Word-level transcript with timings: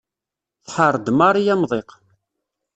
Tḥerr-d 0.65 1.07
Mari 1.17 1.43
amḍiq. 1.53 1.89